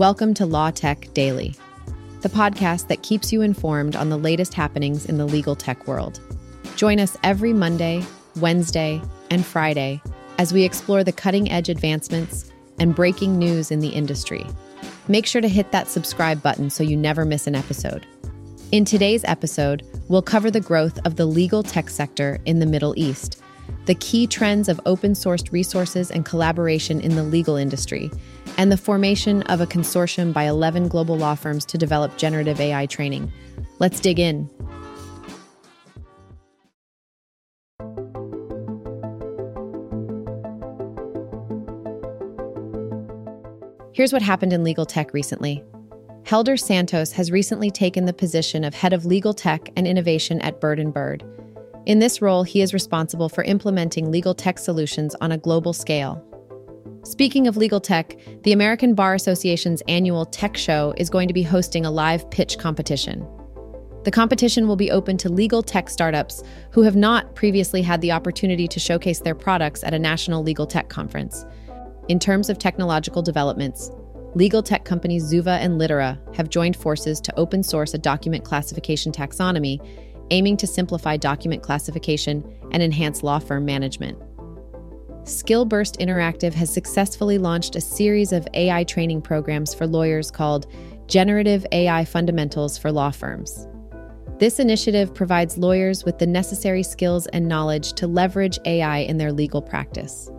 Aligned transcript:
Welcome 0.00 0.32
to 0.36 0.46
Law 0.46 0.70
Tech 0.70 1.12
Daily, 1.12 1.54
the 2.22 2.30
podcast 2.30 2.88
that 2.88 3.02
keeps 3.02 3.34
you 3.34 3.42
informed 3.42 3.94
on 3.94 4.08
the 4.08 4.16
latest 4.16 4.54
happenings 4.54 5.04
in 5.04 5.18
the 5.18 5.26
legal 5.26 5.54
tech 5.54 5.86
world. 5.86 6.20
Join 6.74 6.98
us 6.98 7.18
every 7.22 7.52
Monday, 7.52 8.02
Wednesday, 8.36 9.02
and 9.30 9.44
Friday 9.44 10.00
as 10.38 10.54
we 10.54 10.64
explore 10.64 11.04
the 11.04 11.12
cutting 11.12 11.50
edge 11.50 11.68
advancements 11.68 12.50
and 12.78 12.94
breaking 12.94 13.38
news 13.38 13.70
in 13.70 13.80
the 13.80 13.90
industry. 13.90 14.46
Make 15.06 15.26
sure 15.26 15.42
to 15.42 15.48
hit 15.48 15.70
that 15.72 15.86
subscribe 15.86 16.42
button 16.42 16.70
so 16.70 16.82
you 16.82 16.96
never 16.96 17.26
miss 17.26 17.46
an 17.46 17.54
episode. 17.54 18.06
In 18.72 18.86
today's 18.86 19.24
episode, 19.24 19.84
we'll 20.08 20.22
cover 20.22 20.50
the 20.50 20.60
growth 20.60 20.98
of 21.04 21.16
the 21.16 21.26
legal 21.26 21.62
tech 21.62 21.90
sector 21.90 22.38
in 22.46 22.58
the 22.58 22.64
Middle 22.64 22.94
East, 22.96 23.42
the 23.86 23.94
key 23.94 24.26
trends 24.26 24.68
of 24.68 24.80
open 24.86 25.12
sourced 25.12 25.50
resources 25.52 26.10
and 26.10 26.24
collaboration 26.24 27.00
in 27.00 27.16
the 27.16 27.22
legal 27.22 27.56
industry, 27.56 28.10
and 28.56 28.70
the 28.70 28.76
formation 28.76 29.42
of 29.44 29.60
a 29.60 29.66
consortium 29.66 30.32
by 30.32 30.44
11 30.44 30.88
global 30.88 31.16
law 31.16 31.34
firms 31.34 31.64
to 31.64 31.78
develop 31.78 32.16
generative 32.16 32.60
AI 32.60 32.86
training. 32.86 33.32
Let's 33.78 34.00
dig 34.00 34.18
in. 34.18 34.48
Here's 43.92 44.12
what 44.12 44.22
happened 44.22 44.52
in 44.52 44.64
legal 44.64 44.86
tech 44.86 45.12
recently. 45.12 45.62
Helder 46.24 46.56
Santos 46.56 47.12
has 47.12 47.30
recently 47.30 47.70
taken 47.70 48.04
the 48.04 48.12
position 48.12 48.62
of 48.62 48.72
head 48.72 48.92
of 48.92 49.04
legal 49.04 49.34
tech 49.34 49.68
and 49.76 49.86
innovation 49.86 50.40
at 50.42 50.60
Bird 50.60 50.78
and 50.78 50.94
Bird. 50.94 51.24
In 51.86 51.98
this 51.98 52.20
role, 52.20 52.42
he 52.42 52.60
is 52.60 52.74
responsible 52.74 53.30
for 53.30 53.42
implementing 53.44 54.10
legal 54.10 54.34
tech 54.34 54.58
solutions 54.58 55.14
on 55.22 55.32
a 55.32 55.38
global 55.38 55.72
scale. 55.72 56.22
Speaking 57.04 57.46
of 57.46 57.56
legal 57.56 57.80
tech, 57.80 58.18
the 58.42 58.52
American 58.52 58.94
Bar 58.94 59.14
Association's 59.14 59.82
annual 59.88 60.26
Tech 60.26 60.58
Show 60.58 60.92
is 60.98 61.08
going 61.08 61.26
to 61.28 61.34
be 61.34 61.42
hosting 61.42 61.86
a 61.86 61.90
live 61.90 62.30
pitch 62.30 62.58
competition. 62.58 63.26
The 64.04 64.10
competition 64.10 64.68
will 64.68 64.76
be 64.76 64.90
open 64.90 65.16
to 65.18 65.30
legal 65.30 65.62
tech 65.62 65.88
startups 65.88 66.42
who 66.70 66.82
have 66.82 66.96
not 66.96 67.34
previously 67.34 67.80
had 67.80 68.02
the 68.02 68.12
opportunity 68.12 68.68
to 68.68 68.78
showcase 68.78 69.20
their 69.20 69.34
products 69.34 69.82
at 69.82 69.94
a 69.94 69.98
national 69.98 70.42
legal 70.42 70.66
tech 70.66 70.90
conference. 70.90 71.46
In 72.08 72.18
terms 72.18 72.50
of 72.50 72.58
technological 72.58 73.22
developments, 73.22 73.90
legal 74.34 74.62
tech 74.62 74.84
companies 74.84 75.32
Zuva 75.32 75.58
and 75.58 75.78
Litera 75.78 76.18
have 76.34 76.50
joined 76.50 76.76
forces 76.76 77.20
to 77.22 77.38
open 77.38 77.62
source 77.62 77.94
a 77.94 77.98
document 77.98 78.44
classification 78.44 79.12
taxonomy 79.12 79.80
aiming 80.30 80.56
to 80.58 80.66
simplify 80.66 81.16
document 81.16 81.62
classification 81.62 82.44
and 82.72 82.82
enhance 82.82 83.22
law 83.22 83.38
firm 83.38 83.64
management. 83.64 84.18
Skillburst 85.24 85.98
Interactive 85.98 86.54
has 86.54 86.72
successfully 86.72 87.38
launched 87.38 87.76
a 87.76 87.80
series 87.80 88.32
of 88.32 88.48
AI 88.54 88.84
training 88.84 89.22
programs 89.22 89.74
for 89.74 89.86
lawyers 89.86 90.30
called 90.30 90.66
Generative 91.06 91.66
AI 91.72 92.04
Fundamentals 92.04 92.78
for 92.78 92.90
Law 92.90 93.10
Firms. 93.10 93.66
This 94.38 94.58
initiative 94.58 95.14
provides 95.14 95.58
lawyers 95.58 96.04
with 96.04 96.18
the 96.18 96.26
necessary 96.26 96.82
skills 96.82 97.26
and 97.26 97.46
knowledge 97.46 97.92
to 97.94 98.06
leverage 98.06 98.58
AI 98.64 98.98
in 98.98 99.18
their 99.18 99.32
legal 99.32 99.60
practice. 99.60 100.30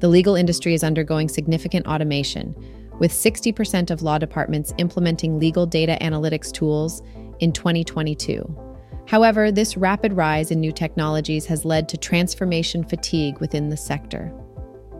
The 0.00 0.08
legal 0.08 0.34
industry 0.34 0.72
is 0.72 0.82
undergoing 0.82 1.28
significant 1.28 1.86
automation, 1.86 2.56
with 2.98 3.12
60% 3.12 3.90
of 3.90 4.00
law 4.00 4.16
departments 4.16 4.72
implementing 4.78 5.38
legal 5.38 5.66
data 5.66 5.98
analytics 6.00 6.50
tools 6.50 7.02
in 7.40 7.52
2022. 7.52 8.71
However, 9.06 9.50
this 9.50 9.76
rapid 9.76 10.12
rise 10.12 10.50
in 10.50 10.60
new 10.60 10.72
technologies 10.72 11.46
has 11.46 11.64
led 11.64 11.88
to 11.88 11.96
transformation 11.96 12.84
fatigue 12.84 13.38
within 13.40 13.68
the 13.68 13.76
sector. 13.76 14.32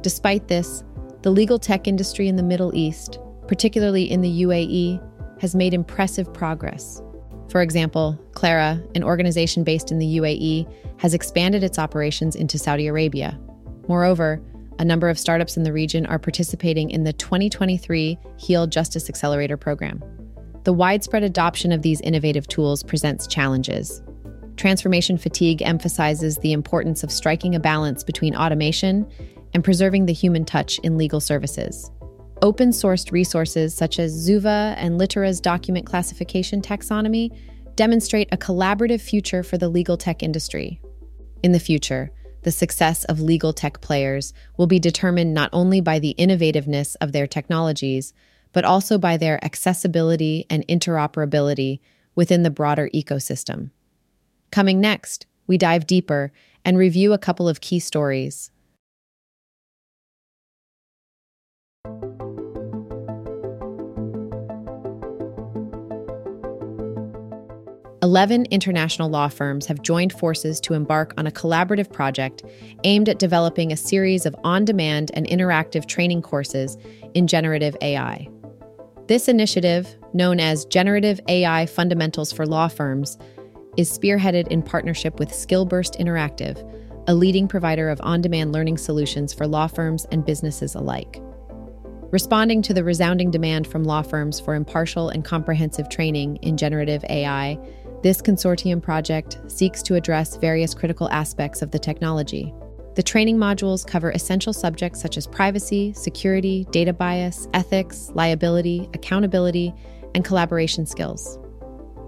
Despite 0.00 0.48
this, 0.48 0.82
the 1.22 1.30
legal 1.30 1.58
tech 1.58 1.86
industry 1.86 2.28
in 2.28 2.36
the 2.36 2.42
Middle 2.42 2.74
East, 2.74 3.18
particularly 3.46 4.10
in 4.10 4.20
the 4.22 4.42
UAE, 4.42 5.40
has 5.40 5.54
made 5.54 5.74
impressive 5.74 6.32
progress. 6.32 7.02
For 7.50 7.62
example, 7.62 8.18
Clara, 8.32 8.82
an 8.94 9.02
organization 9.02 9.64
based 9.64 9.90
in 9.90 9.98
the 9.98 10.18
UAE, 10.18 10.72
has 10.98 11.14
expanded 11.14 11.64
its 11.64 11.78
operations 11.78 12.36
into 12.36 12.58
Saudi 12.58 12.86
Arabia. 12.86 13.38
Moreover, 13.88 14.40
a 14.78 14.84
number 14.84 15.08
of 15.08 15.18
startups 15.18 15.56
in 15.56 15.62
the 15.62 15.72
region 15.72 16.06
are 16.06 16.18
participating 16.18 16.90
in 16.90 17.04
the 17.04 17.12
2023 17.12 18.18
HiiL 18.38 18.68
Justice 18.68 19.08
Accelerator 19.08 19.56
program. 19.56 20.02
The 20.64 20.72
widespread 20.74 21.22
adoption 21.22 21.72
of 21.72 21.80
these 21.80 22.02
innovative 22.02 22.46
tools 22.46 22.82
presents 22.82 23.26
challenges. 23.26 24.02
Transformation 24.56 25.16
fatigue 25.16 25.62
emphasizes 25.62 26.36
the 26.36 26.52
importance 26.52 27.02
of 27.02 27.10
striking 27.10 27.54
a 27.54 27.60
balance 27.60 28.04
between 28.04 28.36
automation 28.36 29.10
and 29.54 29.64
preserving 29.64 30.04
the 30.04 30.12
human 30.12 30.44
touch 30.44 30.78
in 30.80 30.98
legal 30.98 31.18
services. 31.18 31.90
Open 32.42 32.70
sourced 32.70 33.10
resources 33.10 33.74
such 33.74 33.98
as 33.98 34.28
Zuva 34.28 34.74
and 34.76 34.98
Litera's 34.98 35.40
document 35.40 35.86
classification 35.86 36.60
taxonomy 36.60 37.34
demonstrate 37.74 38.28
a 38.30 38.36
collaborative 38.36 39.00
future 39.00 39.42
for 39.42 39.56
the 39.56 39.68
legal 39.68 39.96
tech 39.96 40.22
industry. 40.22 40.82
In 41.42 41.52
the 41.52 41.58
future, 41.58 42.10
the 42.42 42.50
success 42.50 43.04
of 43.04 43.20
legal 43.20 43.54
tech 43.54 43.80
players 43.80 44.34
will 44.58 44.66
be 44.66 44.78
determined 44.78 45.32
not 45.32 45.48
only 45.54 45.80
by 45.80 45.98
the 45.98 46.14
innovativeness 46.18 46.96
of 47.00 47.12
their 47.12 47.26
technologies, 47.26 48.12
but 48.52 48.64
also 48.64 48.98
by 48.98 49.16
their 49.16 49.42
accessibility 49.44 50.46
and 50.50 50.66
interoperability 50.68 51.80
within 52.14 52.42
the 52.42 52.50
broader 52.50 52.90
ecosystem. 52.94 53.70
Coming 54.50 54.80
next, 54.80 55.26
we 55.46 55.56
dive 55.56 55.86
deeper 55.86 56.32
and 56.64 56.76
review 56.76 57.12
a 57.12 57.18
couple 57.18 57.48
of 57.48 57.60
key 57.60 57.78
stories. 57.78 58.50
Eleven 68.02 68.46
international 68.46 69.10
law 69.10 69.28
firms 69.28 69.66
have 69.66 69.82
joined 69.82 70.12
forces 70.12 70.58
to 70.62 70.74
embark 70.74 71.12
on 71.18 71.26
a 71.26 71.30
collaborative 71.30 71.92
project 71.92 72.42
aimed 72.82 73.08
at 73.08 73.18
developing 73.18 73.70
a 73.70 73.76
series 73.76 74.24
of 74.24 74.34
on 74.42 74.64
demand 74.64 75.10
and 75.14 75.26
interactive 75.28 75.86
training 75.86 76.22
courses 76.22 76.78
in 77.14 77.26
generative 77.26 77.76
AI. 77.82 78.26
This 79.10 79.26
initiative, 79.26 79.96
known 80.14 80.38
as 80.38 80.66
Generative 80.66 81.18
AI 81.26 81.66
Fundamentals 81.66 82.30
for 82.30 82.46
Law 82.46 82.68
Firms, 82.68 83.18
is 83.76 83.90
spearheaded 83.90 84.46
in 84.46 84.62
partnership 84.62 85.18
with 85.18 85.30
Skillburst 85.30 85.98
Interactive, 85.98 86.56
a 87.08 87.14
leading 87.16 87.48
provider 87.48 87.88
of 87.88 88.00
on 88.04 88.20
demand 88.20 88.52
learning 88.52 88.78
solutions 88.78 89.34
for 89.34 89.48
law 89.48 89.66
firms 89.66 90.06
and 90.12 90.24
businesses 90.24 90.76
alike. 90.76 91.20
Responding 92.12 92.62
to 92.62 92.72
the 92.72 92.84
resounding 92.84 93.32
demand 93.32 93.66
from 93.66 93.82
law 93.82 94.02
firms 94.02 94.38
for 94.38 94.54
impartial 94.54 95.08
and 95.08 95.24
comprehensive 95.24 95.88
training 95.88 96.36
in 96.42 96.56
generative 96.56 97.04
AI, 97.10 97.58
this 98.04 98.22
consortium 98.22 98.80
project 98.80 99.40
seeks 99.48 99.82
to 99.82 99.96
address 99.96 100.36
various 100.36 100.72
critical 100.72 101.08
aspects 101.08 101.62
of 101.62 101.72
the 101.72 101.80
technology. 101.80 102.54
The 103.00 103.04
training 103.04 103.38
modules 103.38 103.86
cover 103.86 104.10
essential 104.10 104.52
subjects 104.52 105.00
such 105.00 105.16
as 105.16 105.26
privacy, 105.26 105.94
security, 105.94 106.66
data 106.70 106.92
bias, 106.92 107.48
ethics, 107.54 108.10
liability, 108.12 108.90
accountability, 108.92 109.72
and 110.14 110.22
collaboration 110.22 110.84
skills. 110.84 111.38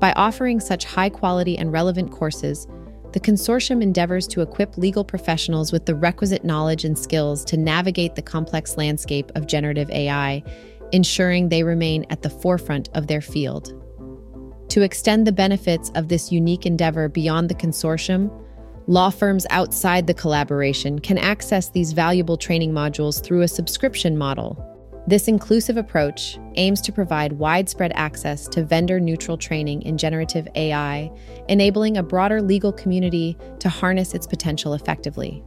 By 0.00 0.12
offering 0.16 0.58
such 0.58 0.84
high 0.84 1.08
quality 1.08 1.56
and 1.56 1.70
relevant 1.72 2.10
courses, 2.10 2.66
the 3.12 3.20
consortium 3.20 3.84
endeavors 3.84 4.26
to 4.26 4.40
equip 4.40 4.76
legal 4.78 5.04
professionals 5.04 5.70
with 5.70 5.86
the 5.86 5.94
requisite 5.94 6.44
knowledge 6.44 6.84
and 6.84 6.98
skills 6.98 7.44
to 7.44 7.56
navigate 7.56 8.16
the 8.16 8.22
complex 8.22 8.76
landscape 8.76 9.30
of 9.36 9.46
generative 9.46 9.90
AI, 9.90 10.42
ensuring 10.90 11.50
they 11.50 11.62
remain 11.62 12.04
at 12.10 12.22
the 12.22 12.30
forefront 12.30 12.88
of 12.94 13.06
their 13.06 13.20
field. 13.20 13.80
To 14.70 14.82
extend 14.82 15.24
the 15.24 15.30
benefits 15.30 15.92
of 15.94 16.08
this 16.08 16.32
unique 16.32 16.66
endeavor 16.66 17.08
beyond 17.08 17.48
the 17.48 17.54
consortium, 17.54 18.28
Law 18.90 19.08
firms 19.08 19.46
outside 19.50 20.08
the 20.08 20.14
collaboration 20.14 20.98
can 20.98 21.16
access 21.16 21.68
these 21.68 21.92
valuable 21.92 22.36
training 22.36 22.72
modules 22.72 23.22
through 23.22 23.42
a 23.42 23.46
subscription 23.46 24.18
model. 24.18 24.58
This 25.06 25.28
inclusive 25.28 25.76
approach 25.76 26.40
aims 26.56 26.80
to 26.80 26.92
provide 26.92 27.34
widespread 27.34 27.92
access 27.94 28.48
to 28.48 28.64
vendor 28.64 28.98
neutral 28.98 29.38
training 29.38 29.82
in 29.82 29.96
generative 29.96 30.48
AI, 30.56 31.08
enabling 31.48 31.98
a 31.98 32.02
broader 32.02 32.42
legal 32.42 32.72
community 32.72 33.38
to 33.60 33.68
harness 33.68 34.12
its 34.12 34.26
potential 34.26 34.74
effectively. 34.74 35.44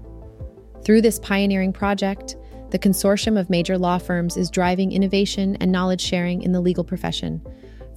Through 0.85 1.01
this 1.01 1.19
pioneering 1.19 1.73
project, 1.73 2.37
the 2.69 2.79
consortium 2.79 3.37
of 3.37 3.49
major 3.49 3.77
law 3.77 3.97
firms 3.97 4.37
is 4.37 4.49
driving 4.49 4.93
innovation 4.93 5.57
and 5.57 5.69
knowledge 5.69 5.99
sharing 5.99 6.43
in 6.43 6.53
the 6.53 6.61
legal 6.61 6.85
profession, 6.85 7.45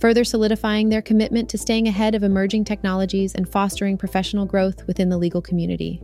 further 0.00 0.24
solidifying 0.24 0.88
their 0.88 1.02
commitment 1.02 1.48
to 1.50 1.58
staying 1.58 1.88
ahead 1.88 2.14
of 2.14 2.22
emerging 2.22 2.64
technologies 2.64 3.34
and 3.34 3.48
fostering 3.48 3.96
professional 3.96 4.46
growth 4.46 4.86
within 4.86 5.08
the 5.08 5.18
legal 5.18 5.42
community. 5.42 6.02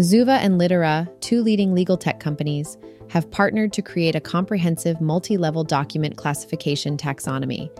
Zuva 0.00 0.38
and 0.38 0.58
Litera, 0.58 1.08
two 1.20 1.42
leading 1.42 1.74
legal 1.74 1.96
tech 1.96 2.18
companies, 2.18 2.76
have 3.08 3.30
partnered 3.30 3.72
to 3.74 3.82
create 3.82 4.16
a 4.16 4.20
comprehensive 4.20 5.00
multi 5.00 5.36
level 5.36 5.64
document 5.64 6.16
classification 6.16 6.96
taxonomy. 6.96 7.70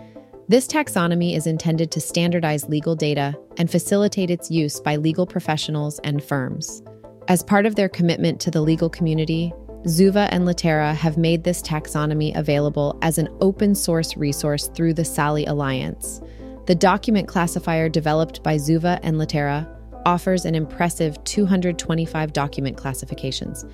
This 0.49 0.67
taxonomy 0.67 1.37
is 1.37 1.47
intended 1.47 1.89
to 1.91 2.01
standardize 2.01 2.67
legal 2.67 2.95
data 2.95 3.33
and 3.57 3.71
facilitate 3.71 4.29
its 4.29 4.51
use 4.51 4.81
by 4.81 4.97
legal 4.97 5.25
professionals 5.25 5.99
and 5.99 6.21
firms. 6.21 6.83
As 7.29 7.41
part 7.41 7.65
of 7.65 7.75
their 7.75 7.87
commitment 7.87 8.41
to 8.41 8.51
the 8.51 8.59
legal 8.59 8.89
community, 8.89 9.53
Zuva 9.85 10.27
and 10.31 10.45
Litera 10.45 10.93
have 10.93 11.17
made 11.17 11.45
this 11.45 11.61
taxonomy 11.61 12.35
available 12.35 12.99
as 13.01 13.17
an 13.17 13.29
open 13.39 13.73
source 13.73 14.17
resource 14.17 14.67
through 14.75 14.93
the 14.95 15.05
SALI 15.05 15.45
Alliance. 15.45 16.21
The 16.67 16.75
document 16.75 17.29
classifier 17.29 17.87
developed 17.87 18.43
by 18.43 18.57
Zuva 18.57 18.99
and 19.01 19.17
Litera 19.17 19.65
offers 20.05 20.43
an 20.43 20.55
impressive 20.55 21.23
225 21.23 22.33
document 22.33 22.75
classifications. 22.75 23.65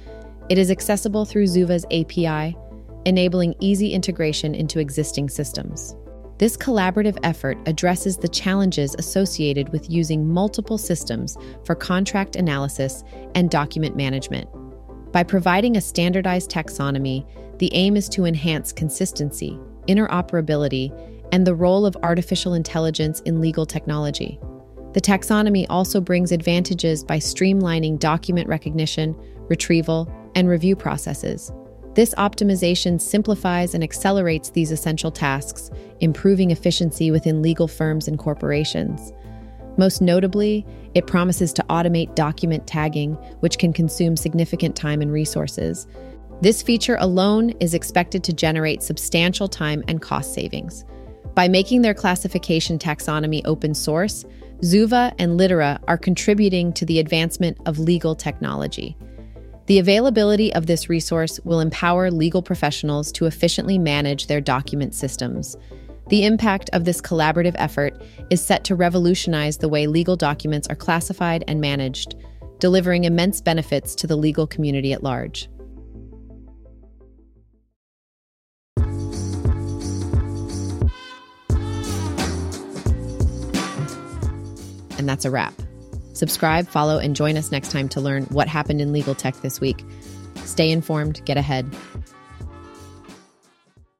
It 0.49 0.59
is 0.59 0.69
accessible 0.69 1.25
through 1.25 1.45
Zuva's 1.45 1.85
API, 1.85 2.55
enabling 3.05 3.55
easy 3.59 3.91
integration 3.91 4.53
into 4.53 4.77
existing 4.77 5.29
systems. 5.29 5.95
This 6.39 6.55
collaborative 6.55 7.17
effort 7.23 7.57
addresses 7.65 8.15
the 8.15 8.29
challenges 8.29 8.95
associated 8.97 9.67
with 9.73 9.89
using 9.89 10.25
multiple 10.25 10.77
systems 10.77 11.37
for 11.65 11.75
contract 11.75 12.37
analysis 12.37 13.03
and 13.35 13.51
document 13.51 13.97
management. 13.97 14.47
By 15.11 15.23
providing 15.23 15.75
a 15.75 15.81
standardized 15.81 16.49
taxonomy, 16.49 17.27
the 17.59 17.69
aim 17.73 17.97
is 17.97 18.07
to 18.09 18.23
enhance 18.23 18.71
consistency, 18.71 19.59
interoperability, 19.89 20.97
and 21.33 21.45
the 21.45 21.55
role 21.55 21.85
of 21.85 21.97
artificial 22.03 22.53
intelligence 22.53 23.19
in 23.21 23.41
legal 23.41 23.65
technology. 23.65 24.39
The 24.93 25.01
taxonomy 25.01 25.65
also 25.69 25.99
brings 25.99 26.31
advantages 26.31 27.03
by 27.03 27.17
streamlining 27.17 27.99
document 27.99 28.47
recognition, 28.47 29.13
retrieval, 29.49 30.09
and 30.35 30.47
review 30.47 30.77
processes. 30.77 31.51
This 31.95 32.13
optimization 32.15 33.01
simplifies 33.01 33.73
and 33.73 33.83
accelerates 33.83 34.51
these 34.51 34.71
essential 34.71 35.11
tasks, 35.11 35.71
improving 35.99 36.51
efficiency 36.51 37.11
within 37.11 37.41
legal 37.41 37.67
firms 37.67 38.07
and 38.07 38.17
corporations. 38.17 39.11
Most 39.77 40.01
notably, 40.01 40.65
it 40.93 41.07
promises 41.07 41.53
to 41.53 41.65
automate 41.69 42.15
document 42.15 42.67
tagging, 42.67 43.13
which 43.39 43.57
can 43.57 43.73
consume 43.73 44.17
significant 44.17 44.75
time 44.75 45.01
and 45.01 45.11
resources. 45.11 45.87
This 46.41 46.61
feature 46.61 46.97
alone 46.99 47.51
is 47.59 47.73
expected 47.73 48.23
to 48.25 48.33
generate 48.33 48.83
substantial 48.83 49.47
time 49.47 49.83
and 49.87 50.01
cost 50.01 50.33
savings. 50.33 50.85
By 51.33 51.47
making 51.47 51.81
their 51.81 51.93
classification 51.93 52.77
taxonomy 52.77 53.41
open 53.45 53.73
source, 53.73 54.25
Zuva 54.61 55.13
and 55.17 55.37
Litera 55.37 55.79
are 55.87 55.97
contributing 55.97 56.73
to 56.73 56.85
the 56.85 56.99
advancement 56.99 57.57
of 57.65 57.79
legal 57.79 58.15
technology. 58.15 58.97
The 59.69 59.77
availability 59.77 60.51
of 60.55 60.65
this 60.65 60.89
resource 60.89 61.39
will 61.43 61.59
empower 61.59 62.09
legal 62.09 62.41
professionals 62.41 63.11
to 63.11 63.27
efficiently 63.27 63.77
manage 63.77 64.25
their 64.25 64.41
document 64.41 64.95
systems. 64.95 65.55
The 66.07 66.25
impact 66.25 66.71
of 66.73 66.85
this 66.85 66.99
collaborative 66.99 67.53
effort 67.53 68.01
is 68.31 68.41
set 68.41 68.63
to 68.63 68.73
revolutionize 68.73 69.59
the 69.59 69.69
way 69.69 69.85
legal 69.85 70.15
documents 70.15 70.67
are 70.69 70.75
classified 70.75 71.43
and 71.47 71.61
managed, 71.61 72.15
delivering 72.57 73.03
immense 73.03 73.41
benefits 73.41 73.93
to 73.93 74.07
the 74.07 74.15
legal 74.15 74.47
community 74.47 74.91
at 74.91 75.03
large. 75.03 75.47
And 84.97 85.07
that's 85.07 85.25
a 85.25 85.29
wrap. 85.29 85.53
Subscribe, 86.19 86.67
follow, 86.67 86.97
and 86.97 87.15
join 87.15 87.37
us 87.37 87.49
next 87.49 87.71
time 87.71 87.87
to 87.87 88.01
learn 88.01 88.23
what 88.25 88.49
happened 88.49 88.81
in 88.81 88.91
legal 88.91 89.15
tech 89.15 89.35
this 89.35 89.61
week. 89.61 89.85
Stay 90.43 90.69
informed, 90.69 91.23
get 91.23 91.37
ahead. 91.37 91.65